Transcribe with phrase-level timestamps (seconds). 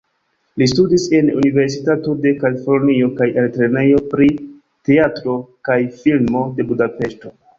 [0.59, 4.31] Li studis en Universitato de Kalifornio kaj Altlernejo pri
[4.91, 5.37] Teatro
[5.69, 7.35] kaj Filmo de Budapeŝto.